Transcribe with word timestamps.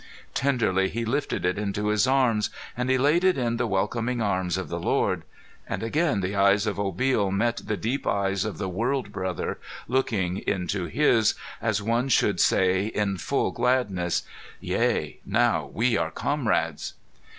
Tenderly 0.33 0.89
he 0.89 1.05
lifted 1.05 1.45
it 1.45 1.59
into 1.59 1.89
his 1.89 2.07
arms, 2.07 2.49
and 2.75 2.89
he 2.89 2.97
laid 2.97 3.23
it 3.23 3.37
in 3.37 3.57
the 3.57 3.67
welcoming 3.67 4.19
arms 4.19 4.57
of 4.57 4.67
the 4.67 4.79
Lord. 4.79 5.21
And 5.69 5.83
again 5.83 6.21
the 6.21 6.35
eyes 6.35 6.65
of 6.65 6.77
Obil 6.79 7.29
met 7.31 7.57
the 7.63 7.77
deep 7.77 8.07
eyes 8.07 8.43
of 8.43 8.57
the 8.57 8.67
World 8.67 9.11
Brother 9.11 9.59
looking 9.87 10.37
into 10.37 10.85
his, 10.85 11.35
as 11.61 11.83
one 11.83 12.09
should 12.09 12.39
say, 12.39 12.87
in 12.87 13.17
full 13.17 13.51
gladness, 13.51 14.23
"Yea, 14.59 15.19
now 15.23 15.69
we 15.71 15.95
are 15.97 16.09
Comrades!" 16.09 16.95